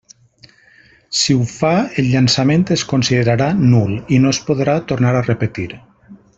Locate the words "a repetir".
5.21-5.71